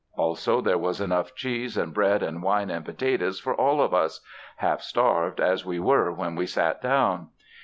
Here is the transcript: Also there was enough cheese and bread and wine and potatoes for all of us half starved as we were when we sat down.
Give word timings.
Also 0.17 0.61
there 0.61 0.79
was 0.79 0.99
enough 0.99 1.35
cheese 1.35 1.77
and 1.77 1.93
bread 1.93 2.23
and 2.23 2.41
wine 2.41 2.71
and 2.71 2.83
potatoes 2.83 3.39
for 3.39 3.53
all 3.53 3.79
of 3.83 3.93
us 3.93 4.19
half 4.55 4.81
starved 4.81 5.39
as 5.39 5.63
we 5.63 5.79
were 5.79 6.11
when 6.11 6.33
we 6.35 6.47
sat 6.47 6.81
down. 6.81 7.27